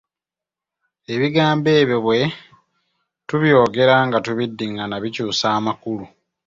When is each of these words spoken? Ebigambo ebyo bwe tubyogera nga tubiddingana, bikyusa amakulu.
Ebigambo 1.13 1.69
ebyo 1.81 1.97
bwe 2.05 2.21
tubyogera 3.27 3.95
nga 4.07 4.17
tubiddingana, 4.25 4.95
bikyusa 5.03 5.45
amakulu. 5.57 6.05